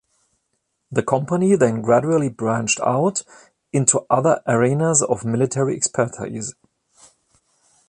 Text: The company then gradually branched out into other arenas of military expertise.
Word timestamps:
The 0.91 1.03
company 1.03 1.55
then 1.55 1.83
gradually 1.83 2.27
branched 2.29 2.79
out 2.79 3.21
into 3.71 4.07
other 4.09 4.41
arenas 4.47 5.03
of 5.03 5.23
military 5.23 5.75
expertise. 5.75 6.55